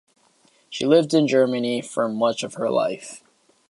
[0.67, 3.21] She lived in Germany for much of her life.